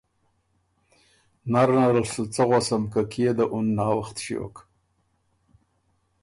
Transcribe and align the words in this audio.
نرنرل 1.51 2.05
سُو 2.13 2.23
څۀ 2.33 2.43
غؤسم 2.49 2.83
که 2.93 3.01
کيې 3.11 3.31
ده 3.37 3.45
اُن 3.53 3.65
ناوخت 3.77 4.15
ݭیوک؟ 4.23 4.55